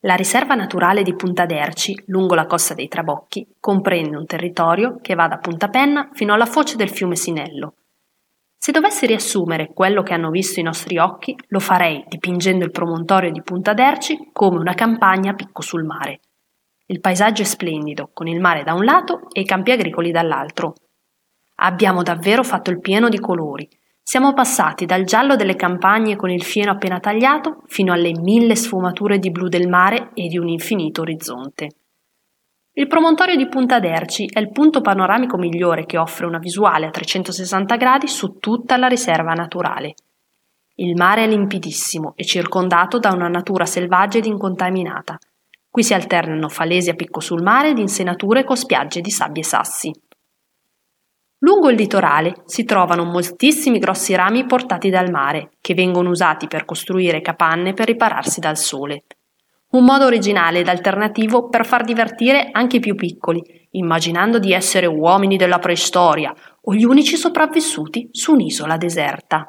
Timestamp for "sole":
58.56-59.04